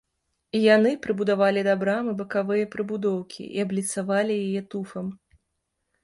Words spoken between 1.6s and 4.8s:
да брамы бакавыя прыбудоўкі і абліцавалі яе